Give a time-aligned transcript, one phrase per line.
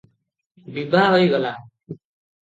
[0.77, 1.51] ବିଭା ହୋଇଗଲା।